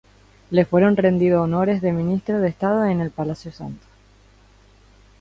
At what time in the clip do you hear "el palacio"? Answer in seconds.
3.01-3.51